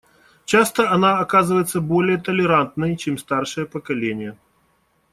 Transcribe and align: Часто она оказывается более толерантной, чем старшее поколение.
Часто 0.45 0.89
она 0.89 1.19
оказывается 1.19 1.79
более 1.79 2.17
толерантной, 2.17 2.97
чем 2.97 3.19
старшее 3.19 3.67
поколение. 3.67 4.35